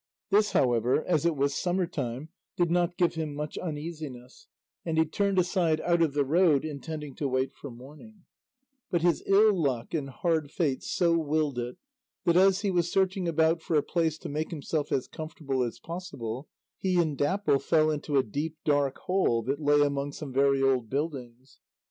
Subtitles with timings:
[0.31, 4.47] This, however, as it was summer time, did not give him much uneasiness,
[4.83, 8.23] and he turned aside out of the road intending to wait for morning;
[8.89, 11.77] but his ill luck and hard fate so willed it
[12.25, 15.77] that as he was searching about for a place to make himself as comfortable as
[15.77, 16.47] possible,
[16.79, 20.89] he and Dapple fell into a deep dark hole that lay among some very old
[20.89, 21.59] buildings.